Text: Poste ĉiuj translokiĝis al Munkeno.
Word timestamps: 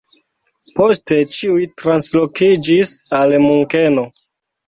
Poste 0.77 1.17
ĉiuj 1.35 1.67
translokiĝis 1.81 2.93
al 3.21 3.37
Munkeno. 3.47 4.09